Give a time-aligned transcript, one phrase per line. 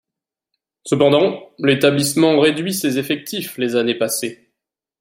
[0.83, 4.51] Cependant, l'établissement réduit ses effectifs les années passées.